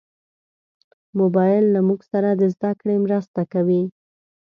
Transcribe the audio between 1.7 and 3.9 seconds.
له موږ سره د زدهکړې مرسته کوي.